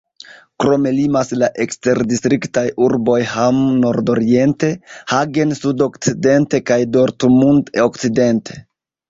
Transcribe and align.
Krome 0.61 0.91
limas 0.93 1.33
la 1.41 1.49
eksterdistriktaj 1.65 2.63
urboj 2.85 3.17
Hamm 3.33 3.59
nordoriente, 3.83 4.71
Hagen 5.13 5.55
sudokcidente 5.61 6.63
kaj 6.73 6.81
Dortmund 6.99 7.73
okcidente. 7.87 8.61